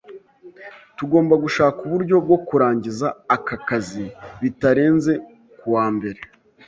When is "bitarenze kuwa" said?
4.41-5.85